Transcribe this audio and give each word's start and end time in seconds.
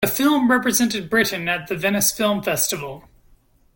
The 0.03 0.07
film 0.07 0.49
represented 0.49 1.11
Britain 1.11 1.47
at 1.47 1.67
the 1.67 1.77
Venice 1.77 2.11
Film 2.11 2.41
Festival. 2.41 3.07